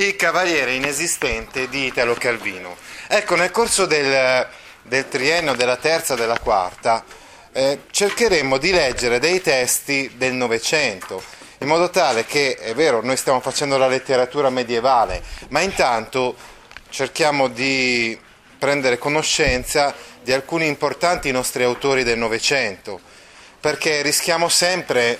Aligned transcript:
Il 0.00 0.16
Cavaliere 0.16 0.72
inesistente 0.72 1.68
di 1.68 1.84
Italo 1.84 2.14
Calvino. 2.14 2.74
Ecco, 3.06 3.34
nel 3.34 3.50
corso 3.50 3.84
del, 3.84 4.48
del 4.80 5.08
triennio 5.08 5.52
della 5.52 5.76
terza 5.76 6.14
e 6.14 6.16
della 6.16 6.38
quarta 6.38 7.04
eh, 7.52 7.80
cercheremo 7.90 8.56
di 8.56 8.70
leggere 8.70 9.18
dei 9.18 9.42
testi 9.42 10.12
del 10.16 10.32
Novecento, 10.32 11.22
in 11.58 11.68
modo 11.68 11.90
tale 11.90 12.24
che, 12.24 12.54
è 12.54 12.72
vero, 12.74 13.02
noi 13.02 13.18
stiamo 13.18 13.40
facendo 13.40 13.76
la 13.76 13.88
letteratura 13.88 14.48
medievale, 14.48 15.22
ma 15.48 15.60
intanto 15.60 16.34
cerchiamo 16.88 17.48
di 17.48 18.18
prendere 18.58 18.96
conoscenza 18.96 19.94
di 20.22 20.32
alcuni 20.32 20.66
importanti 20.66 21.30
nostri 21.30 21.62
autori 21.62 22.04
del 22.04 22.16
Novecento, 22.16 22.98
perché 23.60 24.00
rischiamo 24.00 24.48
sempre 24.48 25.18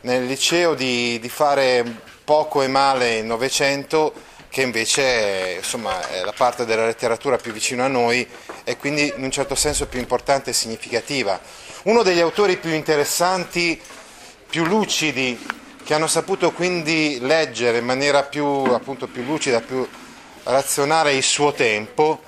nel 0.00 0.26
liceo 0.26 0.74
di, 0.74 1.16
di 1.20 1.28
fare 1.28 2.14
poco 2.26 2.60
e 2.62 2.66
male 2.66 3.18
il 3.18 3.24
Novecento, 3.24 4.12
che 4.48 4.62
invece 4.62 5.54
insomma, 5.58 6.08
è 6.08 6.24
la 6.24 6.34
parte 6.36 6.64
della 6.64 6.84
letteratura 6.84 7.36
più 7.36 7.52
vicina 7.52 7.84
a 7.84 7.88
noi 7.88 8.28
e 8.64 8.76
quindi 8.76 9.12
in 9.14 9.22
un 9.22 9.30
certo 9.30 9.54
senso 9.54 9.86
più 9.86 10.00
importante 10.00 10.50
e 10.50 10.52
significativa. 10.52 11.40
Uno 11.84 12.02
degli 12.02 12.18
autori 12.18 12.56
più 12.56 12.70
interessanti, 12.72 13.80
più 14.50 14.64
lucidi, 14.64 15.38
che 15.84 15.94
hanno 15.94 16.08
saputo 16.08 16.50
quindi 16.50 17.18
leggere 17.20 17.78
in 17.78 17.84
maniera 17.84 18.24
più, 18.24 18.44
appunto, 18.44 19.06
più 19.06 19.22
lucida, 19.22 19.60
più 19.60 19.88
razionale 20.42 21.12
il 21.12 21.22
suo 21.22 21.52
tempo, 21.52 22.22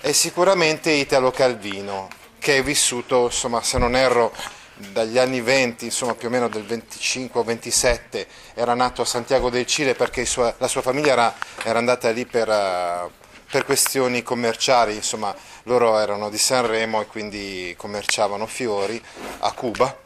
è 0.00 0.12
sicuramente 0.12 0.90
Italo 0.90 1.30
Calvino, 1.30 2.08
che 2.38 2.56
è 2.56 2.62
vissuto, 2.62 3.24
insomma, 3.24 3.62
se 3.62 3.76
non 3.76 3.94
erro, 3.94 4.32
dagli 4.76 5.18
anni 5.18 5.40
20, 5.40 5.84
insomma 5.84 6.14
più 6.14 6.28
o 6.28 6.30
meno 6.30 6.48
del 6.48 6.64
25 6.64 7.40
o 7.40 7.44
27, 7.44 8.26
era 8.54 8.74
nato 8.74 9.02
a 9.02 9.04
Santiago 9.04 9.50
del 9.50 9.66
Cile 9.66 9.94
perché 9.94 10.24
sua, 10.24 10.54
la 10.58 10.68
sua 10.68 10.82
famiglia 10.82 11.12
era, 11.12 11.34
era 11.62 11.78
andata 11.78 12.10
lì 12.10 12.26
per, 12.26 12.48
uh, 12.48 13.10
per, 13.50 13.64
questioni 13.64 14.22
commerciali, 14.22 14.94
insomma 14.94 15.34
loro 15.64 15.98
erano 15.98 16.28
di 16.30 16.38
Sanremo 16.38 17.00
e 17.00 17.06
quindi 17.06 17.74
commerciavano 17.76 18.46
fiori 18.46 19.02
a 19.40 19.52
Cuba, 19.52 19.96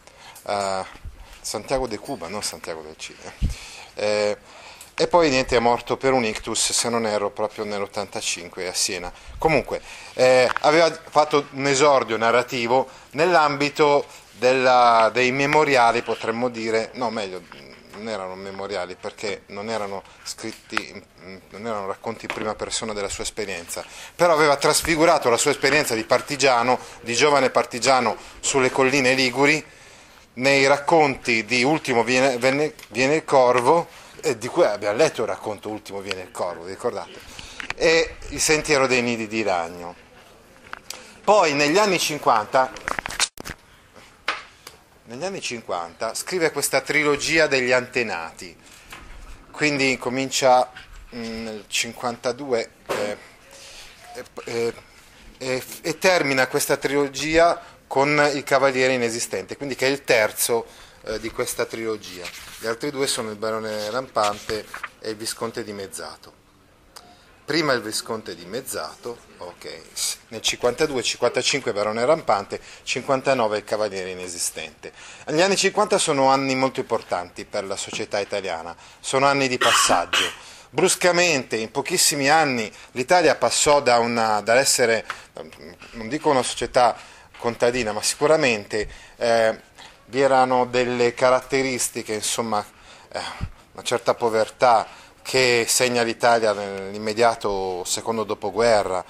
uh, 0.42 0.84
Santiago 1.40 1.86
de 1.86 1.98
Cuba, 1.98 2.28
non 2.28 2.42
Santiago 2.42 2.82
del 2.82 2.96
Cile. 2.96 3.32
Eh, 3.94 4.36
e 5.00 5.06
poi 5.06 5.30
niente, 5.30 5.56
è 5.56 5.60
morto 5.60 5.96
per 5.96 6.12
un 6.12 6.24
ictus, 6.24 6.72
se 6.72 6.88
non 6.88 7.06
ero 7.06 7.30
proprio 7.30 7.64
nell'85 7.64 8.68
a 8.68 8.72
Siena. 8.74 9.12
Comunque, 9.38 9.80
eh, 10.14 10.50
aveva 10.62 10.90
fatto 10.90 11.46
un 11.52 11.68
esordio 11.68 12.16
narrativo 12.16 12.88
nell'ambito 13.12 14.04
della, 14.38 15.10
dei 15.12 15.32
memoriali, 15.32 16.02
potremmo 16.02 16.48
dire, 16.48 16.90
no 16.94 17.10
meglio, 17.10 17.42
non 17.98 18.08
erano 18.08 18.36
memoriali 18.36 18.96
perché 18.98 19.42
non 19.46 19.68
erano 19.68 20.02
scritti, 20.22 21.02
non 21.50 21.66
erano 21.66 21.86
racconti 21.86 22.26
in 22.26 22.34
prima 22.34 22.54
persona 22.54 22.92
della 22.92 23.08
sua 23.08 23.24
esperienza, 23.24 23.84
però 24.14 24.32
aveva 24.32 24.56
trasfigurato 24.56 25.28
la 25.28 25.36
sua 25.36 25.50
esperienza 25.50 25.94
di 25.94 26.04
partigiano, 26.04 26.78
di 27.00 27.14
giovane 27.14 27.50
partigiano 27.50 28.16
sulle 28.40 28.70
colline 28.70 29.14
liguri, 29.14 29.64
nei 30.34 30.66
racconti 30.66 31.44
di 31.44 31.64
Ultimo 31.64 32.04
viene, 32.04 32.38
viene, 32.38 32.72
viene 32.90 33.16
il 33.16 33.24
Corvo, 33.24 33.88
eh, 34.20 34.38
di 34.38 34.46
cui 34.46 34.64
abbiamo 34.64 34.96
letto 34.96 35.22
il 35.22 35.28
racconto 35.28 35.68
Ultimo 35.68 36.00
viene 36.00 36.22
il 36.22 36.30
Corvo, 36.30 36.64
vi 36.64 36.70
ricordate? 36.70 37.36
E 37.74 38.16
Il 38.28 38.40
sentiero 38.40 38.86
dei 38.86 39.02
nidi 39.02 39.26
di 39.26 39.42
ragno. 39.42 39.94
Poi 41.24 41.52
negli 41.54 41.76
anni 41.78 41.98
50 41.98 42.70
negli 45.08 45.24
anni 45.24 45.40
50 45.40 46.14
scrive 46.14 46.52
questa 46.52 46.82
trilogia 46.82 47.46
degli 47.46 47.72
antenati, 47.72 48.54
quindi 49.50 49.96
comincia 49.96 50.70
mm, 51.14 51.44
nel 51.44 51.64
52 51.66 52.70
eh, 52.86 53.16
eh, 54.44 54.74
eh, 55.38 55.62
e 55.80 55.98
termina 55.98 56.46
questa 56.46 56.76
trilogia 56.76 57.58
con 57.86 58.30
Il 58.34 58.44
Cavaliere 58.44 58.92
Inesistente, 58.92 59.56
quindi 59.56 59.76
che 59.76 59.86
è 59.86 59.90
il 59.90 60.04
terzo 60.04 60.66
eh, 61.04 61.18
di 61.18 61.30
questa 61.30 61.64
trilogia. 61.64 62.26
Gli 62.58 62.66
altri 62.66 62.90
due 62.90 63.06
sono 63.06 63.30
Il 63.30 63.36
Barone 63.36 63.88
Rampante 63.90 64.66
e 65.00 65.10
Il 65.10 65.16
Visconte 65.16 65.64
di 65.64 65.72
Mezzato 65.72 66.47
prima 67.48 67.72
il 67.72 67.80
Visconte 67.80 68.34
di 68.34 68.44
Mezzato, 68.44 69.16
okay. 69.38 69.82
nel 70.28 70.42
52-55 70.44 71.72
Barone 71.72 72.04
Rampante, 72.04 72.60
59 72.82 73.56
il 73.56 73.64
Cavaliere 73.64 74.10
Inesistente. 74.10 74.92
Gli 75.28 75.40
anni 75.40 75.56
50 75.56 75.96
sono 75.96 76.28
anni 76.28 76.54
molto 76.54 76.80
importanti 76.80 77.46
per 77.46 77.64
la 77.64 77.76
società 77.76 78.18
italiana, 78.18 78.76
sono 79.00 79.24
anni 79.24 79.48
di 79.48 79.56
passaggio. 79.56 80.30
Bruscamente, 80.68 81.56
in 81.56 81.70
pochissimi 81.70 82.28
anni, 82.28 82.70
l'Italia 82.90 83.34
passò 83.36 83.80
da 83.80 83.96
una, 83.96 84.42
dall'essere, 84.42 85.06
non 85.92 86.06
dico 86.10 86.28
una 86.28 86.42
società 86.42 86.94
contadina, 87.38 87.92
ma 87.92 88.02
sicuramente 88.02 88.86
eh, 89.16 89.58
vi 90.04 90.20
erano 90.20 90.66
delle 90.66 91.14
caratteristiche, 91.14 92.12
insomma, 92.12 92.62
eh, 93.10 93.20
una 93.72 93.82
certa 93.82 94.12
povertà, 94.12 95.06
che 95.28 95.66
segna 95.68 96.00
l'Italia 96.00 96.54
nell'immediato 96.54 97.84
secondo 97.84 98.24
dopoguerra 98.24 99.04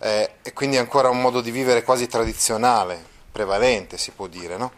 eh, 0.00 0.32
e 0.42 0.52
quindi 0.52 0.76
ancora 0.76 1.08
un 1.08 1.18
modo 1.18 1.40
di 1.40 1.50
vivere 1.50 1.82
quasi 1.82 2.06
tradizionale, 2.06 3.02
prevalente 3.32 3.96
si 3.96 4.10
può 4.10 4.26
dire, 4.26 4.58
no? 4.58 4.70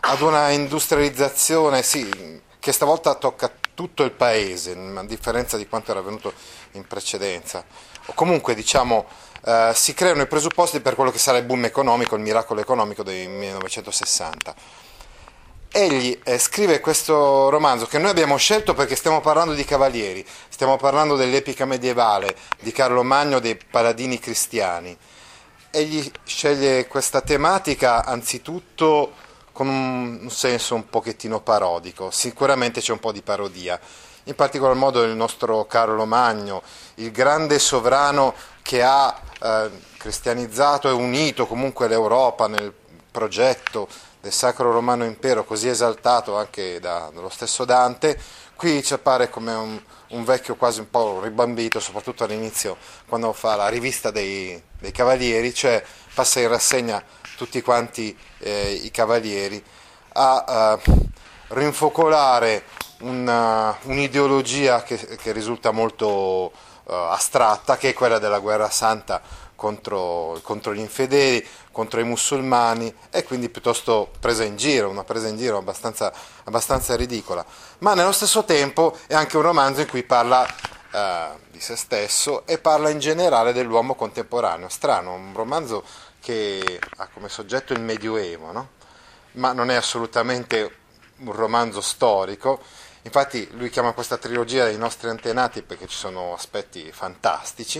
ad 0.00 0.20
una 0.22 0.50
industrializzazione 0.50 1.84
sì, 1.84 2.42
che 2.58 2.72
stavolta 2.72 3.14
tocca 3.14 3.48
tutto 3.74 4.02
il 4.02 4.10
paese, 4.10 4.72
a 4.72 5.04
differenza 5.04 5.56
di 5.56 5.68
quanto 5.68 5.92
era 5.92 6.00
avvenuto 6.00 6.32
in 6.72 6.84
precedenza. 6.84 7.64
O 8.06 8.12
comunque 8.14 8.56
diciamo 8.56 9.06
eh, 9.44 9.70
si 9.72 9.94
creano 9.94 10.22
i 10.22 10.26
presupposti 10.26 10.80
per 10.80 10.96
quello 10.96 11.12
che 11.12 11.18
sarà 11.18 11.38
il 11.38 11.44
boom 11.44 11.66
economico, 11.66 12.16
il 12.16 12.22
miracolo 12.22 12.60
economico 12.60 13.04
del 13.04 13.28
1960 13.28 14.88
egli 15.72 16.18
eh, 16.24 16.38
scrive 16.38 16.80
questo 16.80 17.48
romanzo 17.48 17.86
che 17.86 17.98
noi 17.98 18.10
abbiamo 18.10 18.36
scelto 18.36 18.74
perché 18.74 18.96
stiamo 18.96 19.20
parlando 19.20 19.54
di 19.54 19.64
cavalieri, 19.64 20.26
stiamo 20.48 20.76
parlando 20.76 21.16
dell'epica 21.16 21.64
medievale 21.64 22.36
di 22.60 22.72
Carlo 22.72 23.02
Magno 23.02 23.38
dei 23.38 23.56
paladini 23.56 24.18
cristiani. 24.18 24.96
Egli 25.70 26.10
sceglie 26.24 26.88
questa 26.88 27.20
tematica 27.20 28.04
anzitutto 28.04 29.12
con 29.52 29.68
un 29.68 30.30
senso 30.30 30.74
un 30.74 30.88
pochettino 30.88 31.40
parodico, 31.40 32.10
sicuramente 32.10 32.80
c'è 32.80 32.92
un 32.92 32.98
po' 32.98 33.12
di 33.12 33.22
parodia. 33.22 33.78
In 34.24 34.34
particolar 34.34 34.74
modo 34.74 35.02
il 35.02 35.14
nostro 35.14 35.66
Carlo 35.66 36.04
Magno, 36.04 36.62
il 36.96 37.10
grande 37.10 37.58
sovrano 37.58 38.34
che 38.62 38.82
ha 38.82 39.18
eh, 39.40 39.70
cristianizzato 39.96 40.88
e 40.88 40.92
unito 40.92 41.46
comunque 41.46 41.88
l'Europa 41.88 42.48
nel 42.48 42.72
progetto 43.10 43.88
del 44.20 44.32
Sacro 44.32 44.70
Romano 44.70 45.04
Impero, 45.04 45.44
così 45.44 45.68
esaltato 45.68 46.36
anche 46.36 46.78
da, 46.78 47.10
dallo 47.12 47.30
stesso 47.30 47.64
Dante, 47.64 48.18
qui 48.54 48.82
ci 48.82 48.92
appare 48.92 49.30
come 49.30 49.52
un, 49.54 49.80
un, 50.08 50.24
vecchio 50.24 50.56
quasi 50.56 50.80
un 50.80 50.90
po' 50.90 51.20
ribambito, 51.20 51.80
soprattutto 51.80 52.24
all'inizio 52.24 52.76
quando 53.08 53.32
fa 53.32 53.56
la 53.56 53.68
rivista 53.68 54.10
dei, 54.10 54.62
dei 54.78 54.92
cavalieri, 54.92 55.54
cioè 55.54 55.82
passa 56.12 56.40
in 56.40 56.48
rassegna 56.48 57.02
tutti 57.36 57.62
quanti 57.62 58.14
eh, 58.38 58.72
i 58.82 58.90
cavalieri, 58.90 59.64
a 60.12 60.78
uh, 60.84 61.06
rinfocolare 61.48 62.64
una, 62.98 63.74
un'ideologia 63.84 64.82
che, 64.82 64.96
che, 65.16 65.32
risulta 65.32 65.70
molto 65.70 66.52
uh, 66.84 66.92
astratta, 66.92 67.78
che 67.78 67.90
è 67.90 67.94
quella 67.94 68.18
della 68.18 68.40
guerra 68.40 68.68
santa 68.68 69.22
contro, 69.60 70.40
contro, 70.42 70.72
gli 70.72 70.78
infedeli, 70.78 71.46
contro 71.70 72.00
i 72.00 72.04
musulmani 72.04 72.92
e 73.10 73.24
quindi 73.24 73.50
piuttosto 73.50 74.10
presa 74.18 74.42
in 74.42 74.56
giro, 74.56 74.88
una 74.88 75.04
presa 75.04 75.28
in 75.28 75.36
giro 75.36 75.58
abbastanza, 75.58 76.10
abbastanza 76.44 76.96
ridicola. 76.96 77.44
Ma 77.80 77.92
nello 77.92 78.12
stesso 78.12 78.44
tempo 78.44 78.96
è 79.06 79.12
anche 79.12 79.36
un 79.36 79.42
romanzo 79.42 79.82
in 79.82 79.88
cui 79.88 80.02
parla 80.02 80.46
eh, 80.46 81.28
di 81.50 81.60
se 81.60 81.76
stesso 81.76 82.46
e 82.46 82.56
parla 82.56 82.88
in 82.88 83.00
generale 83.00 83.52
dell'uomo 83.52 83.94
contemporaneo. 83.94 84.70
Strano, 84.70 85.12
un 85.12 85.34
romanzo 85.34 85.84
che 86.20 86.80
ha 86.96 87.08
come 87.08 87.28
soggetto 87.28 87.74
il 87.74 87.82
Medioevo, 87.82 88.52
no? 88.52 88.68
ma 89.32 89.52
non 89.52 89.70
è 89.70 89.74
assolutamente 89.74 90.76
un 91.18 91.32
romanzo 91.32 91.82
storico. 91.82 92.62
Infatti 93.02 93.46
lui 93.52 93.68
chiama 93.68 93.92
questa 93.92 94.16
trilogia 94.16 94.64
dei 94.64 94.78
nostri 94.78 95.10
antenati 95.10 95.60
perché 95.60 95.86
ci 95.86 95.96
sono 95.98 96.32
aspetti 96.32 96.90
fantastici. 96.92 97.78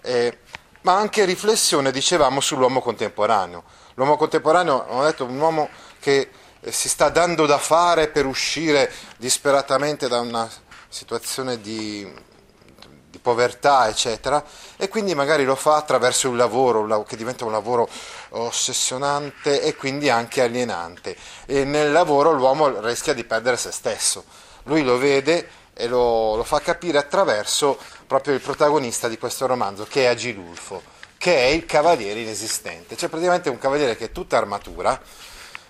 E 0.00 0.38
ma 0.86 0.94
anche 0.94 1.24
riflessione, 1.24 1.90
dicevamo, 1.90 2.40
sull'uomo 2.40 2.80
contemporaneo. 2.80 3.64
L'uomo 3.94 4.16
contemporaneo, 4.16 4.82
abbiamo 4.82 5.02
detto, 5.02 5.24
un 5.24 5.40
uomo 5.40 5.68
che 5.98 6.30
eh, 6.60 6.70
si 6.70 6.88
sta 6.88 7.08
dando 7.08 7.44
da 7.44 7.58
fare 7.58 8.06
per 8.06 8.24
uscire 8.24 8.92
disperatamente 9.16 10.06
da 10.06 10.20
una 10.20 10.48
situazione 10.88 11.60
di, 11.60 12.08
di 13.10 13.18
povertà, 13.18 13.88
eccetera, 13.88 14.44
e 14.76 14.88
quindi 14.88 15.12
magari 15.16 15.44
lo 15.44 15.56
fa 15.56 15.74
attraverso 15.74 16.30
un 16.30 16.36
lavoro, 16.36 17.02
che 17.02 17.16
diventa 17.16 17.44
un 17.44 17.50
lavoro 17.50 17.88
ossessionante 18.28 19.62
e 19.62 19.74
quindi 19.74 20.08
anche 20.08 20.40
alienante. 20.40 21.16
E 21.46 21.64
nel 21.64 21.90
lavoro 21.90 22.30
l'uomo 22.30 22.78
rischia 22.78 23.12
di 23.12 23.24
perdere 23.24 23.56
se 23.56 23.72
stesso. 23.72 24.22
Lui 24.62 24.84
lo 24.84 24.98
vede 24.98 25.48
e 25.78 25.88
lo, 25.88 26.36
lo, 26.36 26.44
fa 26.44 26.60
capire 26.60 26.96
attraverso 26.96 27.76
proprio 28.06 28.34
il 28.34 28.40
protagonista 28.40 29.08
di 29.08 29.18
questo 29.18 29.46
romanzo, 29.46 29.86
che 29.88 30.04
è 30.04 30.06
Agilulfo, 30.06 30.82
che 31.18 31.36
è 31.36 31.46
il 31.46 31.64
cavaliere 31.66 32.20
inesistente, 32.20 32.96
cioè 32.96 33.08
praticamente 33.08 33.48
un 33.48 33.58
cavaliere 33.58 33.96
che 33.96 34.06
è 34.06 34.12
tutta 34.12 34.36
armatura, 34.36 35.00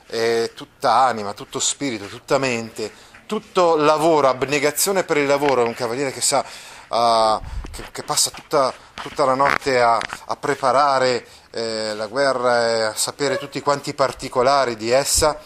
è 0.06 0.50
tutta 0.54 0.92
anima, 0.92 1.32
tutto 1.32 1.58
spirito, 1.58 2.06
tutta 2.06 2.38
mente, 2.38 2.92
tutto 3.26 3.76
lavoro, 3.76 4.28
abnegazione 4.28 5.04
per 5.04 5.16
il 5.16 5.26
lavoro, 5.26 5.62
è 5.62 5.66
un 5.66 5.74
cavaliere 5.74 6.12
che 6.12 6.20
sa... 6.20 6.44
Uh, 6.88 7.40
che, 7.72 7.82
che, 7.90 8.02
passa 8.04 8.30
tutta, 8.30 8.72
tutta, 8.94 9.24
la 9.24 9.34
notte 9.34 9.80
a, 9.80 9.98
a 9.98 10.36
preparare 10.36 11.26
eh, 11.50 11.94
la 11.94 12.06
guerra 12.06 12.68
e 12.68 12.82
a 12.82 12.94
sapere 12.94 13.38
tutti 13.38 13.60
quanti 13.60 13.90
i 13.90 13.94
particolari 13.94 14.76
di 14.76 14.90
essa, 14.90 15.38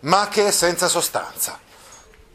ma 0.00 0.28
che 0.28 0.46
è 0.46 0.50
senza 0.50 0.88
sostanza. 0.88 1.58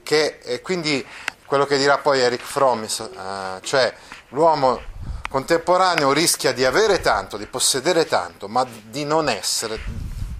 Che, 0.03 0.39
e 0.43 0.61
quindi 0.61 1.05
quello 1.49 1.65
che 1.65 1.79
dirà 1.79 1.97
poi 1.97 2.19
Eric 2.19 2.43
Fromm, 2.43 2.83
eh, 2.83 3.59
cioè 3.63 3.91
l'uomo 4.29 4.79
contemporaneo 5.27 6.13
rischia 6.13 6.51
di 6.51 6.63
avere 6.63 7.01
tanto, 7.01 7.37
di 7.37 7.47
possedere 7.47 8.05
tanto, 8.05 8.47
ma 8.47 8.63
di 8.83 9.03
non 9.03 9.27
essere 9.29 9.79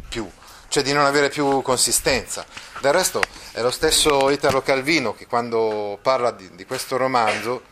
più, 0.07 0.29
cioè 0.67 0.83
di 0.83 0.94
non 0.94 1.06
avere 1.06 1.29
più 1.29 1.63
consistenza. 1.63 2.45
Del 2.79 2.94
resto 2.94 3.23
è 3.53 3.61
lo 3.61 3.71
stesso 3.71 4.29
Italo 4.29 4.61
Calvino 4.61 5.15
che 5.15 5.25
quando 5.25 5.97
parla 6.00 6.29
di, 6.29 6.53
di 6.53 6.65
questo 6.67 6.95
romanzo 6.95 7.63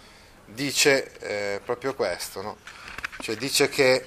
dice 0.45 1.11
eh, 1.19 1.61
proprio 1.63 1.93
questo, 1.93 2.41
no? 2.41 2.57
cioè 3.19 3.35
dice 3.35 3.69
che 3.69 4.03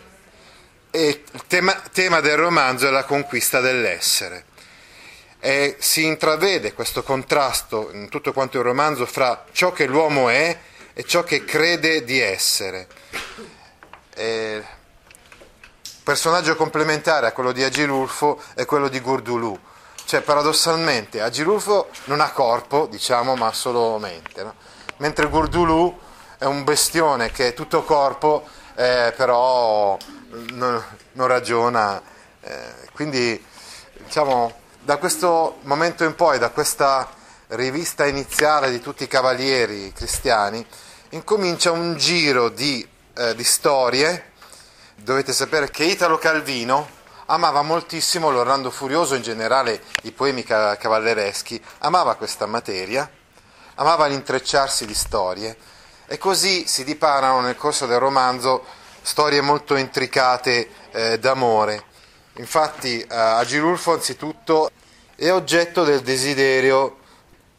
il 0.90 1.22
tema, 1.46 1.80
tema 1.92 2.18
del 2.18 2.36
romanzo 2.36 2.88
è 2.88 2.90
la 2.90 3.04
conquista 3.04 3.60
dell'essere 3.60 4.46
e 5.40 5.76
si 5.80 6.04
intravede 6.04 6.74
questo 6.74 7.02
contrasto 7.02 7.90
in 7.92 8.10
tutto 8.10 8.32
quanto 8.32 8.58
il 8.58 8.64
romanzo 8.64 9.06
fra 9.06 9.46
ciò 9.52 9.72
che 9.72 9.86
l'uomo 9.86 10.28
è 10.28 10.56
e 10.92 11.04
ciò 11.04 11.24
che 11.24 11.44
crede 11.44 12.04
di 12.04 12.20
essere. 12.20 12.86
E 14.14 14.62
personaggio 16.02 16.56
complementare 16.56 17.26
a 17.26 17.32
quello 17.32 17.52
di 17.52 17.62
Agilulfo 17.62 18.40
è 18.54 18.66
quello 18.66 18.88
di 18.88 19.00
Gurdulù. 19.00 19.58
Cioè, 20.04 20.20
paradossalmente, 20.20 21.22
Agilulfo 21.22 21.88
non 22.04 22.20
ha 22.20 22.30
corpo, 22.32 22.86
diciamo, 22.86 23.34
ma 23.34 23.52
solo 23.52 23.96
mente, 23.98 24.42
no? 24.42 24.54
mentre 24.98 25.28
Gurdulù 25.28 25.98
è 26.36 26.44
un 26.44 26.64
bestione 26.64 27.30
che 27.30 27.48
è 27.48 27.54
tutto 27.54 27.84
corpo, 27.84 28.46
eh, 28.74 29.14
però 29.16 29.96
non, 30.52 30.84
non 31.12 31.26
ragiona. 31.26 32.02
Eh, 32.40 32.74
quindi, 32.92 33.42
diciamo, 34.04 34.59
da 34.82 34.96
questo 34.96 35.58
momento 35.62 36.04
in 36.04 36.14
poi, 36.14 36.38
da 36.38 36.50
questa 36.50 37.08
rivista 37.48 38.06
iniziale 38.06 38.70
di 38.70 38.80
tutti 38.80 39.04
i 39.04 39.08
cavalieri 39.08 39.92
cristiani, 39.92 40.64
incomincia 41.10 41.70
un 41.70 41.96
giro 41.96 42.48
di, 42.48 42.86
eh, 43.14 43.34
di 43.34 43.44
storie. 43.44 44.32
Dovete 44.96 45.32
sapere 45.32 45.70
che 45.70 45.84
Italo 45.84 46.18
Calvino 46.18 46.88
amava 47.26 47.62
moltissimo 47.62 48.30
l'Orlando 48.30 48.70
Furioso, 48.70 49.14
in 49.14 49.22
generale 49.22 49.82
i 50.02 50.12
poemi 50.12 50.42
cavallereschi, 50.44 51.62
amava 51.78 52.14
questa 52.14 52.46
materia, 52.46 53.08
amava 53.76 54.06
l'intrecciarsi 54.06 54.86
di 54.86 54.94
storie 54.94 55.56
e 56.06 56.18
così 56.18 56.66
si 56.66 56.84
dipanano 56.84 57.40
nel 57.40 57.56
corso 57.56 57.86
del 57.86 57.98
romanzo 57.98 58.64
storie 59.02 59.40
molto 59.40 59.76
intricate 59.76 60.68
eh, 60.90 61.18
d'amore. 61.18 61.84
Infatti 62.40 63.02
eh, 63.02 63.06
Agilulfo 63.14 63.92
anzitutto 63.92 64.70
è 65.14 65.30
oggetto 65.30 65.84
del 65.84 66.00
desiderio 66.00 66.96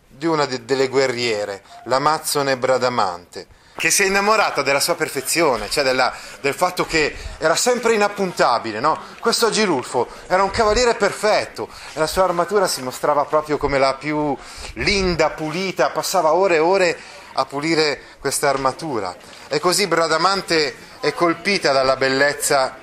di 0.07 0.25
una 0.25 0.45
de- 0.45 0.65
delle 0.65 0.87
guerriere, 0.87 1.61
l'Amazzone 1.85 2.57
Bradamante, 2.57 3.45
che 3.77 3.91
si 3.91 4.01
è 4.01 4.07
innamorata 4.07 4.63
della 4.63 4.79
sua 4.79 4.95
perfezione, 4.95 5.69
cioè 5.69 5.83
della, 5.83 6.11
del 6.41 6.55
fatto 6.55 6.87
che 6.87 7.15
era 7.37 7.55
sempre 7.55 7.93
inappuntabile. 7.93 8.79
No? 8.79 8.99
Questo 9.19 9.45
Agilulfo 9.45 10.07
era 10.25 10.41
un 10.41 10.49
cavaliere 10.49 10.95
perfetto 10.95 11.69
e 11.93 11.99
la 11.99 12.07
sua 12.07 12.23
armatura 12.23 12.65
si 12.65 12.81
mostrava 12.81 13.25
proprio 13.25 13.57
come 13.57 13.77
la 13.77 13.93
più 13.93 14.35
linda, 14.73 15.29
pulita, 15.29 15.91
passava 15.91 16.33
ore 16.33 16.55
e 16.55 16.59
ore 16.59 16.99
a 17.33 17.45
pulire 17.45 18.01
questa 18.19 18.49
armatura. 18.49 19.15
E 19.47 19.59
così 19.59 19.85
Bradamante 19.85 20.75
è 20.99 21.13
colpita 21.13 21.71
dalla 21.71 21.97
bellezza 21.97 22.77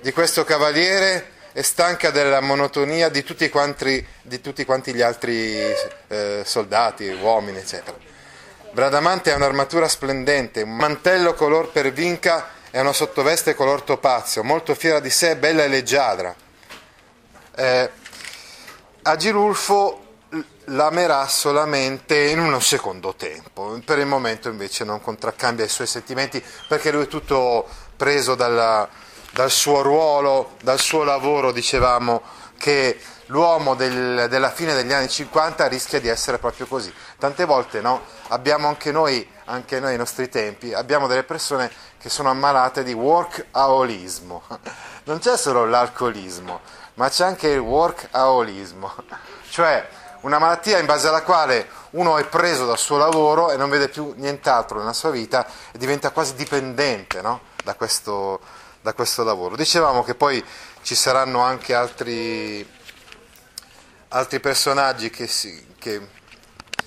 di 0.00 0.12
questo 0.12 0.44
cavaliere 0.44 1.32
è 1.52 1.62
stanca 1.62 2.10
della 2.10 2.40
monotonia 2.40 3.08
di 3.08 3.22
tutti 3.22 3.48
quanti, 3.48 4.04
di 4.22 4.40
tutti 4.40 4.64
quanti 4.64 4.94
gli 4.94 5.02
altri 5.02 5.56
eh, 6.08 6.42
soldati, 6.44 7.06
uomini, 7.08 7.58
eccetera. 7.58 7.96
Bradamante 8.72 9.32
ha 9.32 9.36
un'armatura 9.36 9.88
splendente, 9.88 10.62
un 10.62 10.76
mantello 10.76 11.34
color 11.34 11.70
per 11.70 11.92
vinca 11.92 12.50
e 12.70 12.80
una 12.80 12.92
sottoveste 12.92 13.54
color 13.54 13.82
topazio, 13.82 14.44
molto 14.44 14.74
fiera 14.74 15.00
di 15.00 15.10
sé, 15.10 15.36
bella 15.36 15.64
e 15.64 15.68
leggiadra. 15.68 16.34
Eh, 17.56 17.90
Agilulfo 19.02 20.04
l'amerà 20.66 21.26
solamente 21.26 22.28
in 22.28 22.38
uno 22.38 22.60
secondo 22.60 23.14
tempo, 23.16 23.78
per 23.84 23.98
il 23.98 24.06
momento 24.06 24.48
invece 24.48 24.84
non 24.84 25.00
contraccambia 25.02 25.64
i 25.64 25.68
suoi 25.68 25.88
sentimenti 25.88 26.42
perché 26.68 26.92
lui 26.92 27.04
è 27.04 27.08
tutto 27.08 27.66
preso 27.96 28.36
dalla, 28.36 28.88
dal 29.30 29.50
suo 29.50 29.82
ruolo, 29.82 30.56
dal 30.62 30.78
suo 30.78 31.04
lavoro, 31.04 31.52
dicevamo 31.52 32.22
che 32.58 33.00
l'uomo 33.26 33.74
del, 33.74 34.26
della 34.28 34.50
fine 34.50 34.74
degli 34.74 34.92
anni 34.92 35.08
50 35.08 35.66
rischia 35.66 36.00
di 36.00 36.08
essere 36.08 36.38
proprio 36.38 36.66
così. 36.66 36.92
Tante 37.18 37.44
volte 37.44 37.80
no? 37.80 38.02
abbiamo 38.28 38.68
anche 38.68 38.92
noi, 38.92 39.26
anche 39.46 39.80
noi 39.80 39.90
nei 39.90 39.98
nostri 39.98 40.28
tempi, 40.28 40.74
abbiamo 40.74 41.06
delle 41.06 41.22
persone 41.22 41.70
che 41.98 42.08
sono 42.08 42.30
ammalate 42.30 42.82
di 42.82 42.92
workaholismo. 42.92 44.42
Non 45.02 45.18
c'è 45.18 45.36
solo 45.38 45.64
l'alcolismo, 45.64 46.60
ma 46.94 47.08
c'è 47.08 47.24
anche 47.24 47.48
il 47.48 47.58
workaholismo, 47.58 48.92
cioè 49.50 49.88
una 50.20 50.38
malattia 50.38 50.78
in 50.78 50.86
base 50.86 51.08
alla 51.08 51.22
quale 51.22 51.66
uno 51.92 52.18
è 52.18 52.24
preso 52.26 52.66
dal 52.66 52.78
suo 52.78 52.98
lavoro 52.98 53.50
e 53.50 53.56
non 53.56 53.70
vede 53.70 53.88
più 53.88 54.12
nient'altro 54.16 54.78
nella 54.78 54.92
sua 54.92 55.10
vita 55.10 55.46
e 55.72 55.78
diventa 55.78 56.10
quasi 56.10 56.34
dipendente 56.34 57.22
no? 57.22 57.40
da 57.64 57.74
questo 57.74 58.40
da 58.80 58.92
questo 58.92 59.24
lavoro. 59.24 59.56
Dicevamo 59.56 60.02
che 60.02 60.14
poi 60.14 60.42
ci 60.82 60.94
saranno 60.94 61.40
anche 61.40 61.74
altri, 61.74 62.66
altri 64.08 64.40
personaggi 64.40 65.10
che, 65.10 65.26
si, 65.26 65.66
che, 65.78 66.18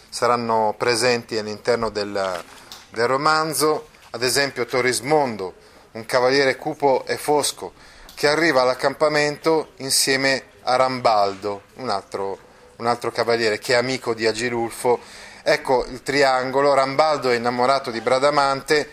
saranno 0.09 0.75
presenti 0.77 1.37
all'interno 1.37 1.89
del, 1.89 2.43
del 2.89 3.07
romanzo, 3.07 3.89
ad 4.11 4.23
esempio 4.23 4.65
Torismondo, 4.65 5.55
un 5.91 6.05
cavaliere 6.05 6.55
cupo 6.55 7.03
e 7.05 7.17
fosco, 7.17 7.73
che 8.15 8.27
arriva 8.27 8.61
all'accampamento 8.61 9.73
insieme 9.77 10.51
a 10.63 10.75
Rambaldo, 10.75 11.63
un 11.75 11.89
altro, 11.89 12.37
un 12.77 12.87
altro 12.87 13.11
cavaliere 13.11 13.59
che 13.59 13.73
è 13.73 13.77
amico 13.77 14.13
di 14.13 14.25
Agilulfo. 14.25 14.99
Ecco 15.43 15.85
il 15.85 16.01
triangolo, 16.03 16.73
Rambaldo 16.73 17.29
è 17.29 17.35
innamorato 17.35 17.91
di 17.91 18.01
Bradamante, 18.01 18.89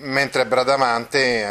mentre 0.00 0.46
Bradamante 0.46 1.44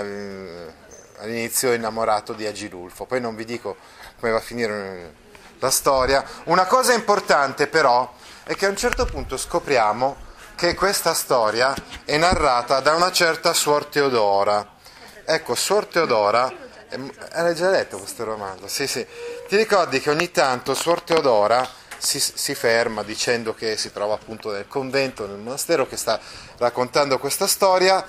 all'inizio 1.18 1.72
è 1.72 1.76
innamorato 1.76 2.34
di 2.34 2.46
Agilulfo, 2.46 3.06
poi 3.06 3.20
non 3.20 3.36
vi 3.36 3.46
dico 3.46 3.78
come 4.20 4.32
va 4.32 4.38
a 4.38 4.42
finire 4.42 5.14
la 5.60 5.70
storia. 5.70 6.24
Una 6.46 6.66
cosa 6.66 6.94
importante 6.94 7.68
però 7.68 8.14
è 8.44 8.56
che 8.56 8.66
a 8.66 8.70
un 8.70 8.78
certo 8.78 9.06
punto 9.06 9.38
scopriamo 9.38 10.28
che 10.56 10.76
questa 10.76 11.14
storia 11.14 11.74
è 12.04 12.18
narrata 12.18 12.80
da 12.80 12.94
una 12.94 13.12
certa 13.12 13.54
Suor 13.54 13.86
Teodora. 13.86 14.76
Ecco, 15.24 15.56
Suor 15.56 15.86
Teodora, 15.86 16.52
hai 17.32 17.56
già 17.56 17.70
letto 17.70 17.98
questo 17.98 18.24
romanzo? 18.24 18.68
Sì, 18.68 18.88
sì. 18.88 19.06
Ti 19.48 19.56
ricordi 19.56 20.00
che 20.02 20.10
ogni 20.10 20.32
tanto 20.32 20.74
Suor 20.74 21.02
Teodora 21.02 21.68
si, 21.98 22.20
si, 22.20 22.56
ferma 22.56 23.04
dicendo 23.04 23.54
che 23.54 23.78
si 23.78 23.92
trova 23.92 24.16
appunto 24.16 24.52
nel 24.52 24.68
convento, 24.68 25.28
nel 25.28 25.38
monastero, 25.38 25.88
che 25.88 25.98
sta 25.98 26.20
raccontando 26.58 27.20
questa 27.20 27.48
storia 27.48 28.06